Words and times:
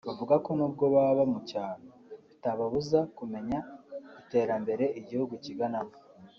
Bavuga 0.07 0.35
ko 0.45 0.49
n’ubwo 0.57 0.85
baba 0.95 1.23
mu 1.31 1.39
cyaro 1.49 1.87
bitababuza 2.29 2.99
kumenya 3.17 3.59
iterambere 4.21 4.85
igihugu 4.99 5.33
kiganamo 5.45 5.95